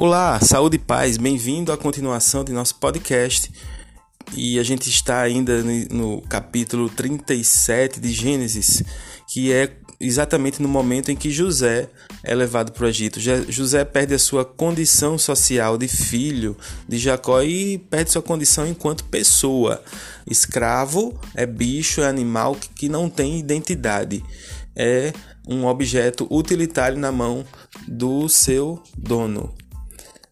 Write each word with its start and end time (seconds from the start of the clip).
Olá, 0.00 0.38
saúde 0.38 0.76
e 0.76 0.78
paz, 0.78 1.16
bem-vindo 1.16 1.72
à 1.72 1.76
continuação 1.76 2.44
de 2.44 2.52
nosso 2.52 2.76
podcast. 2.76 3.50
E 4.32 4.56
a 4.56 4.62
gente 4.62 4.88
está 4.88 5.22
ainda 5.22 5.60
no 5.90 6.22
capítulo 6.22 6.88
37 6.88 7.98
de 7.98 8.12
Gênesis, 8.12 8.84
que 9.26 9.52
é 9.52 9.76
exatamente 9.98 10.62
no 10.62 10.68
momento 10.68 11.10
em 11.10 11.16
que 11.16 11.32
José 11.32 11.90
é 12.22 12.32
levado 12.32 12.70
para 12.70 12.84
o 12.84 12.88
Egito. 12.88 13.18
José 13.48 13.84
perde 13.84 14.14
a 14.14 14.20
sua 14.20 14.44
condição 14.44 15.18
social 15.18 15.76
de 15.76 15.88
filho 15.88 16.56
de 16.86 16.96
Jacó 16.96 17.42
e 17.42 17.78
perde 17.78 18.12
sua 18.12 18.22
condição 18.22 18.68
enquanto 18.68 19.02
pessoa. 19.02 19.82
Escravo 20.30 21.20
é 21.34 21.44
bicho, 21.44 22.02
é 22.02 22.06
animal 22.06 22.56
que 22.76 22.88
não 22.88 23.10
tem 23.10 23.36
identidade. 23.40 24.24
É 24.76 25.12
um 25.48 25.66
objeto 25.66 26.24
utilitário 26.30 26.96
na 26.96 27.10
mão 27.10 27.44
do 27.88 28.28
seu 28.28 28.80
dono. 28.96 29.52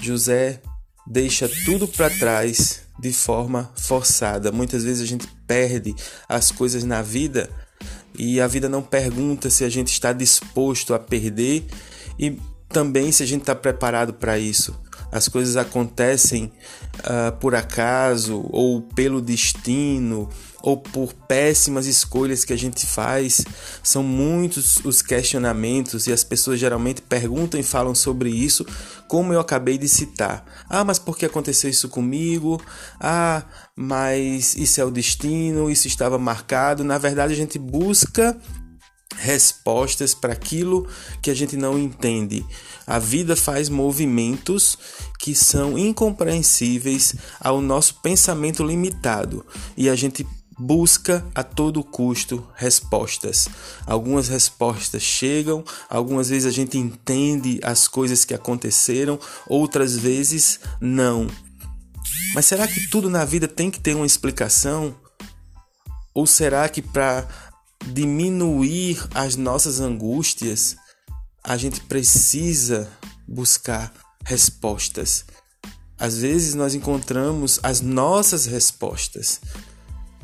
José 0.00 0.60
deixa 1.06 1.48
tudo 1.64 1.88
para 1.88 2.10
trás 2.10 2.82
de 2.98 3.12
forma 3.12 3.72
forçada. 3.76 4.52
Muitas 4.52 4.84
vezes 4.84 5.02
a 5.02 5.06
gente 5.06 5.26
perde 5.46 5.94
as 6.28 6.50
coisas 6.50 6.84
na 6.84 7.02
vida 7.02 7.50
e 8.14 8.40
a 8.40 8.46
vida 8.46 8.68
não 8.68 8.82
pergunta 8.82 9.48
se 9.50 9.64
a 9.64 9.68
gente 9.68 9.88
está 9.88 10.12
disposto 10.12 10.94
a 10.94 10.98
perder 10.98 11.66
e 12.18 12.38
também 12.68 13.10
se 13.10 13.22
a 13.22 13.26
gente 13.26 13.40
está 13.42 13.54
preparado 13.54 14.12
para 14.14 14.38
isso. 14.38 14.78
As 15.12 15.28
coisas 15.28 15.56
acontecem 15.56 16.52
uh, 16.98 17.36
por 17.38 17.54
acaso 17.54 18.46
ou 18.50 18.82
pelo 18.82 19.20
destino 19.20 20.28
ou 20.62 20.76
por 20.76 21.12
péssimas 21.12 21.86
escolhas 21.86 22.44
que 22.44 22.52
a 22.52 22.56
gente 22.56 22.86
faz. 22.86 23.44
São 23.82 24.02
muitos 24.02 24.76
os 24.84 25.02
questionamentos 25.02 26.06
e 26.06 26.12
as 26.12 26.22
pessoas 26.22 26.58
geralmente 26.58 27.02
perguntam 27.02 27.58
e 27.58 27.62
falam 27.62 27.94
sobre 27.94 28.30
isso, 28.30 28.64
como 29.08 29.32
eu 29.32 29.40
acabei 29.40 29.78
de 29.78 29.88
citar. 29.88 30.44
Ah, 30.68 30.84
mas 30.84 30.98
por 30.98 31.16
que 31.16 31.26
aconteceu 31.26 31.70
isso 31.70 31.88
comigo? 31.88 32.60
Ah, 33.00 33.44
mas 33.74 34.54
isso 34.54 34.80
é 34.80 34.84
o 34.84 34.90
destino, 34.90 35.70
isso 35.70 35.86
estava 35.86 36.18
marcado. 36.18 36.84
Na 36.84 36.98
verdade, 36.98 37.32
a 37.32 37.36
gente 37.36 37.58
busca 37.58 38.38
respostas 39.16 40.14
para 40.14 40.32
aquilo 40.32 40.86
que 41.20 41.30
a 41.30 41.34
gente 41.34 41.56
não 41.56 41.78
entende. 41.78 42.44
A 42.86 42.98
vida 42.98 43.36
faz 43.36 43.68
movimentos 43.68 44.78
que 45.18 45.34
são 45.34 45.78
incompreensíveis 45.78 47.14
ao 47.38 47.60
nosso 47.60 48.00
pensamento 48.00 48.64
limitado 48.64 49.44
e 49.76 49.88
a 49.88 49.94
gente 49.94 50.26
busca 50.58 51.24
a 51.34 51.42
todo 51.42 51.82
custo 51.82 52.46
respostas. 52.54 53.48
Algumas 53.86 54.28
respostas 54.28 55.02
chegam, 55.02 55.64
algumas 55.88 56.28
vezes 56.28 56.46
a 56.46 56.50
gente 56.50 56.76
entende 56.76 57.58
as 57.62 57.88
coisas 57.88 58.24
que 58.24 58.34
aconteceram, 58.34 59.18
outras 59.46 59.96
vezes 59.96 60.60
não. 60.80 61.26
Mas 62.34 62.46
será 62.46 62.68
que 62.68 62.88
tudo 62.88 63.08
na 63.08 63.24
vida 63.24 63.48
tem 63.48 63.70
que 63.70 63.80
ter 63.80 63.96
uma 63.96 64.06
explicação? 64.06 64.94
Ou 66.12 66.26
será 66.26 66.68
que 66.68 66.82
para 66.82 67.26
diminuir 67.86 69.06
as 69.14 69.36
nossas 69.36 69.80
angústias, 69.80 70.76
a 71.42 71.56
gente 71.56 71.80
precisa 71.82 72.90
buscar 73.26 73.92
respostas? 74.24 75.24
Às 75.98 76.18
vezes 76.18 76.54
nós 76.54 76.74
encontramos 76.74 77.60
as 77.62 77.80
nossas 77.80 78.46
respostas 78.46 79.40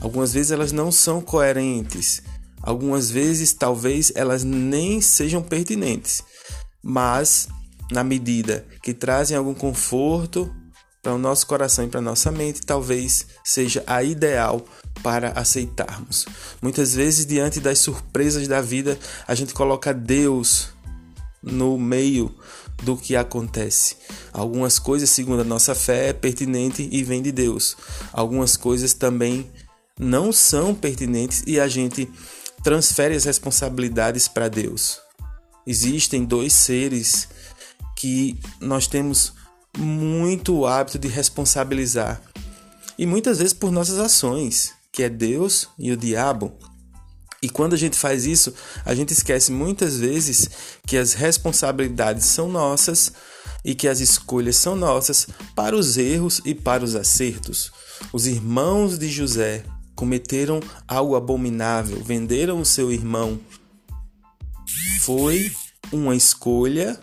Algumas 0.00 0.32
vezes 0.32 0.50
elas 0.50 0.72
não 0.72 0.92
são 0.92 1.20
coerentes. 1.20 2.22
Algumas 2.62 3.10
vezes 3.10 3.52
talvez 3.52 4.12
elas 4.14 4.44
nem 4.44 5.00
sejam 5.00 5.42
pertinentes. 5.42 6.22
Mas 6.82 7.48
na 7.90 8.04
medida 8.04 8.66
que 8.82 8.92
trazem 8.92 9.36
algum 9.36 9.54
conforto 9.54 10.54
para 11.06 11.14
o 11.14 11.18
nosso 11.18 11.46
coração 11.46 11.84
e 11.84 11.88
para 11.88 12.00
a 12.00 12.02
nossa 12.02 12.32
mente, 12.32 12.66
talvez 12.66 13.28
seja 13.44 13.80
a 13.86 14.02
ideal 14.02 14.66
para 15.04 15.28
aceitarmos. 15.38 16.26
Muitas 16.60 16.94
vezes, 16.94 17.24
diante 17.24 17.60
das 17.60 17.78
surpresas 17.78 18.48
da 18.48 18.60
vida, 18.60 18.98
a 19.24 19.32
gente 19.32 19.54
coloca 19.54 19.94
Deus 19.94 20.70
no 21.40 21.78
meio 21.78 22.34
do 22.82 22.96
que 22.96 23.14
acontece. 23.14 23.98
Algumas 24.32 24.80
coisas, 24.80 25.08
segundo 25.08 25.42
a 25.42 25.44
nossa 25.44 25.76
fé, 25.76 26.08
é 26.08 26.12
pertinente 26.12 26.88
e 26.90 27.04
vem 27.04 27.22
de 27.22 27.30
Deus. 27.30 27.76
Algumas 28.12 28.56
coisas 28.56 28.92
também 28.92 29.48
não 29.96 30.32
são 30.32 30.74
pertinentes 30.74 31.44
e 31.46 31.60
a 31.60 31.68
gente 31.68 32.10
transfere 32.64 33.14
as 33.14 33.22
responsabilidades 33.26 34.26
para 34.26 34.48
Deus. 34.48 34.98
Existem 35.64 36.24
dois 36.24 36.52
seres 36.52 37.28
que 37.94 38.36
nós 38.60 38.88
temos 38.88 39.45
muito 39.76 40.66
hábito 40.66 40.98
de 40.98 41.08
responsabilizar 41.08 42.20
e 42.98 43.06
muitas 43.06 43.38
vezes 43.38 43.52
por 43.52 43.70
nossas 43.70 43.98
ações, 43.98 44.72
que 44.92 45.02
é 45.02 45.08
Deus 45.08 45.68
e 45.78 45.92
o 45.92 45.96
diabo. 45.96 46.52
E 47.42 47.48
quando 47.48 47.74
a 47.74 47.76
gente 47.76 47.96
faz 47.96 48.24
isso, 48.24 48.54
a 48.84 48.94
gente 48.94 49.12
esquece 49.12 49.52
muitas 49.52 49.98
vezes 49.98 50.48
que 50.86 50.96
as 50.96 51.12
responsabilidades 51.12 52.24
são 52.24 52.48
nossas 52.48 53.12
e 53.64 53.74
que 53.74 53.86
as 53.86 54.00
escolhas 54.00 54.56
são 54.56 54.74
nossas 54.74 55.28
para 55.54 55.76
os 55.76 55.98
erros 55.98 56.40
e 56.44 56.54
para 56.54 56.82
os 56.82 56.94
acertos. 56.96 57.70
Os 58.12 58.26
irmãos 58.26 58.98
de 58.98 59.08
José 59.08 59.64
cometeram 59.94 60.60
algo 60.88 61.14
abominável, 61.14 62.02
venderam 62.02 62.60
o 62.60 62.64
seu 62.64 62.90
irmão. 62.90 63.38
Foi 65.00 65.52
uma 65.92 66.16
escolha 66.16 66.98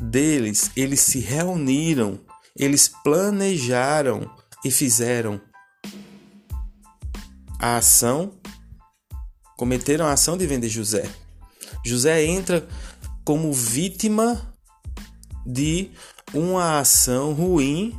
deles, 0.00 0.70
eles 0.76 1.00
se 1.00 1.18
reuniram, 1.20 2.20
eles 2.56 2.88
planejaram 2.88 4.30
e 4.64 4.70
fizeram 4.70 5.40
a 7.58 7.76
ação, 7.76 8.32
cometeram 9.56 10.06
a 10.06 10.12
ação 10.12 10.36
de 10.36 10.46
vender 10.46 10.68
José. 10.68 11.08
José 11.84 12.24
entra 12.24 12.66
como 13.24 13.52
vítima 13.52 14.54
de 15.46 15.90
uma 16.32 16.78
ação 16.78 17.32
ruim, 17.32 17.98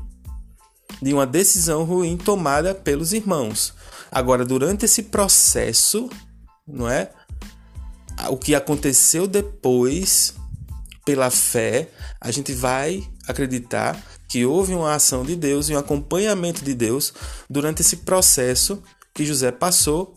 de 1.01 1.13
uma 1.13 1.25
decisão 1.25 1.83
ruim 1.83 2.17
tomada 2.17 2.73
pelos 2.73 3.13
irmãos. 3.13 3.73
Agora, 4.12 4.45
durante 4.45 4.85
esse 4.85 5.03
processo, 5.03 6.09
não 6.67 6.89
é? 6.89 7.12
O 8.29 8.38
que 8.38 8.56
aconteceu 8.56 9.27
depois, 9.27 10.35
pela 11.05 11.29
fé, 11.29 11.89
a 12.19 12.31
gente 12.31 12.51
vai 12.51 13.07
acreditar 13.27 14.01
que 14.27 14.45
houve 14.45 14.73
uma 14.73 14.95
ação 14.95 15.23
de 15.23 15.35
Deus 15.35 15.69
e 15.69 15.75
um 15.75 15.77
acompanhamento 15.77 16.66
de 16.66 16.73
Deus 16.73 17.13
durante 17.49 17.81
esse 17.81 17.97
processo 17.97 18.81
que 19.13 19.25
José 19.25 19.51
passou 19.51 20.15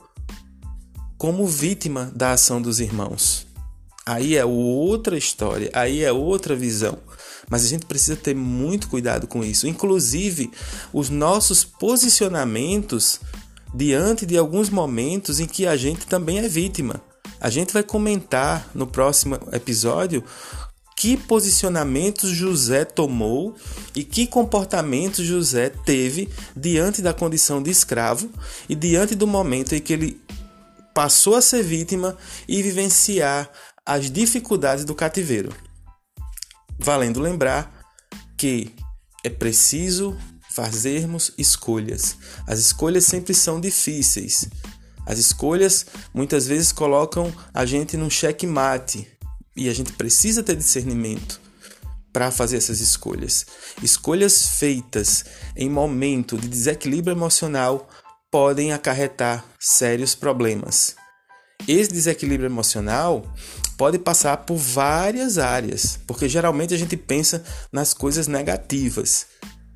como 1.19 1.47
vítima 1.47 2.11
da 2.15 2.33
ação 2.33 2.61
dos 2.63 2.81
irmãos. 2.81 3.47
Aí 4.07 4.37
é 4.37 4.45
outra 4.45 5.19
história, 5.19 5.71
aí 5.75 6.03
é 6.03 6.11
outra 6.11 6.57
visão. 6.57 6.99
Mas 7.51 7.65
a 7.65 7.69
gente 7.69 7.85
precisa 7.85 8.17
ter 8.17 8.35
muito 8.35 8.89
cuidado 8.89 9.27
com 9.27 9.45
isso. 9.45 9.67
Inclusive, 9.67 10.51
os 10.93 11.11
nossos 11.11 11.65
posicionamentos 11.65 13.21
diante 13.75 14.25
de 14.25 14.39
alguns 14.39 14.71
momentos 14.71 15.41
em 15.41 15.47
que 15.47 15.67
a 15.67 15.77
gente 15.77 16.07
também 16.07 16.39
é 16.39 16.49
vítima. 16.49 17.03
A 17.41 17.51
gente 17.51 17.73
vai 17.73 17.83
comentar 17.83 18.69
no 18.75 18.87
próximo 18.87 19.39
episódio 19.53 20.25
que 20.99 21.17
posicionamentos 21.17 22.31
José 22.31 22.85
tomou 22.85 23.55
e 23.95 24.03
que 24.03 24.27
comportamentos 24.27 25.25
José 25.25 25.71
teve 25.71 26.29
diante 26.57 27.01
da 27.01 27.15
condição 27.15 27.63
de 27.63 27.71
escravo 27.71 28.29
e 28.69 28.75
diante 28.75 29.15
do 29.15 29.25
momento 29.25 29.77
em 29.77 29.81
que 29.81 29.93
ele 29.93 30.21
passou 30.93 31.37
a 31.37 31.41
ser 31.41 31.63
vítima 31.63 32.17
e 32.49 32.61
vivenciar 32.65 33.49
as 33.87 34.11
dificuldades 34.11 34.85
do 34.85 34.93
cativeiro. 34.93 35.55
Valendo 36.77 37.21
lembrar 37.21 37.73
que 38.37 38.75
é 39.23 39.31
preciso 39.31 40.19
fazermos 40.51 41.33
escolhas. 41.39 42.17
As 42.45 42.59
escolhas 42.59 43.05
sempre 43.05 43.35
são 43.35 43.61
difíceis. 43.61 44.49
As 45.07 45.21
escolhas 45.21 45.87
muitas 46.13 46.49
vezes 46.49 46.73
colocam 46.73 47.33
a 47.55 47.65
gente 47.65 47.97
num 47.97 48.11
checkmate 48.11 49.18
e 49.59 49.69
a 49.69 49.75
gente 49.75 49.93
precisa 49.93 50.43
ter 50.43 50.57
discernimento 50.57 51.41
para 52.13 52.31
fazer 52.31 52.57
essas 52.57 52.81
escolhas. 52.81 53.45
Escolhas 53.83 54.59
feitas 54.59 55.25
em 55.57 55.69
momento 55.69 56.39
de 56.39 56.49
desequilíbrio 56.49 57.15
emocional 57.15 57.89
podem 58.31 58.73
acarretar 58.73 59.45
sérios 59.59 60.15
problemas. 60.15 60.97
Esse 61.67 61.91
desequilíbrio 61.91 62.47
emocional 62.47 63.23
pode 63.77 63.99
passar 63.99 64.37
por 64.39 64.57
várias 64.57 65.39
áreas, 65.39 65.99
porque 66.07 66.29
geralmente 66.29 66.73
a 66.73 66.79
gente 66.79 66.97
pensa 66.97 67.45
nas 67.73 67.93
coisas 67.93 68.27
negativas 68.27 69.27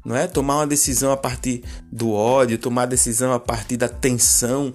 não 0.05 0.17
é? 0.17 0.27
Tomar 0.27 0.57
uma 0.57 0.67
decisão 0.67 1.13
a 1.13 1.17
partir 1.17 1.63
do 1.91 2.11
ódio, 2.13 2.59
tomar 2.59 2.87
decisão 2.87 3.33
a 3.33 3.41
partir 3.41 3.77
da 3.77 3.89
tensão, 3.89 4.75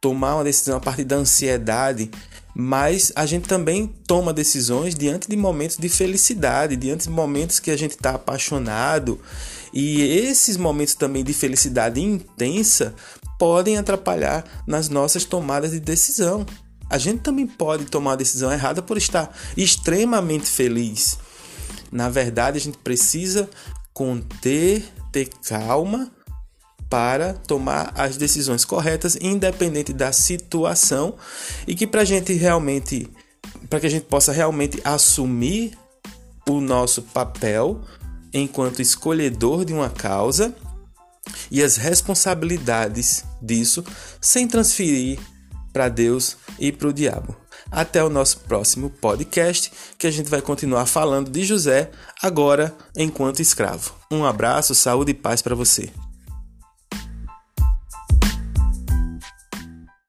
tomar 0.00 0.36
uma 0.36 0.44
decisão 0.44 0.76
a 0.76 0.80
partir 0.80 1.04
da 1.04 1.16
ansiedade. 1.16 2.10
Mas 2.58 3.12
a 3.14 3.26
gente 3.26 3.46
também 3.46 3.86
toma 4.06 4.32
decisões 4.32 4.94
diante 4.94 5.28
de 5.28 5.36
momentos 5.36 5.76
de 5.76 5.90
felicidade, 5.90 6.74
diante 6.74 7.02
de 7.02 7.10
momentos 7.10 7.60
que 7.60 7.70
a 7.70 7.76
gente 7.76 7.90
está 7.90 8.12
apaixonado. 8.12 9.20
E 9.74 10.00
esses 10.00 10.56
momentos 10.56 10.94
também 10.94 11.22
de 11.22 11.34
felicidade 11.34 12.00
intensa 12.00 12.94
podem 13.38 13.76
atrapalhar 13.76 14.42
nas 14.66 14.88
nossas 14.88 15.22
tomadas 15.22 15.72
de 15.72 15.80
decisão. 15.80 16.46
A 16.88 16.96
gente 16.96 17.20
também 17.20 17.46
pode 17.46 17.84
tomar 17.84 18.12
a 18.12 18.16
decisão 18.16 18.50
errada 18.50 18.80
por 18.80 18.96
estar 18.96 19.36
extremamente 19.54 20.46
feliz. 20.46 21.18
Na 21.92 22.08
verdade, 22.08 22.56
a 22.56 22.60
gente 22.60 22.78
precisa 22.78 23.50
conter, 23.92 24.82
ter 25.12 25.28
calma 25.46 26.10
para 26.88 27.34
tomar 27.34 27.92
as 27.94 28.16
decisões 28.16 28.64
corretas, 28.64 29.16
independente 29.20 29.92
da 29.92 30.12
situação, 30.12 31.14
e 31.66 31.74
que 31.74 31.86
para 31.86 32.04
gente 32.04 32.32
realmente, 32.32 33.08
para 33.68 33.80
que 33.80 33.86
a 33.86 33.90
gente 33.90 34.06
possa 34.06 34.32
realmente 34.32 34.80
assumir 34.84 35.76
o 36.48 36.60
nosso 36.60 37.02
papel 37.02 37.80
enquanto 38.32 38.80
escolhedor 38.82 39.64
de 39.64 39.72
uma 39.72 39.90
causa 39.90 40.54
e 41.50 41.62
as 41.62 41.76
responsabilidades 41.76 43.24
disso, 43.42 43.84
sem 44.20 44.46
transferir 44.46 45.18
para 45.72 45.88
Deus 45.88 46.36
e 46.58 46.70
para 46.70 46.88
o 46.88 46.92
diabo. 46.92 47.36
Até 47.70 48.02
o 48.02 48.08
nosso 48.08 48.40
próximo 48.40 48.90
podcast, 48.90 49.72
que 49.98 50.06
a 50.06 50.10
gente 50.10 50.30
vai 50.30 50.40
continuar 50.40 50.86
falando 50.86 51.30
de 51.30 51.44
José 51.44 51.90
agora 52.22 52.72
enquanto 52.96 53.40
escravo. 53.40 53.92
Um 54.10 54.24
abraço, 54.24 54.74
saúde 54.74 55.10
e 55.10 55.14
paz 55.14 55.42
para 55.42 55.54
você. 55.54 55.90